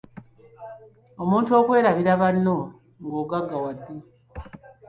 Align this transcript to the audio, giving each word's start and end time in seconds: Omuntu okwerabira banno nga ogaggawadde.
Omuntu 1.23 1.49
okwerabira 1.59 2.13
banno 2.21 2.57
nga 3.03 3.15
ogaggawadde. 3.21 3.95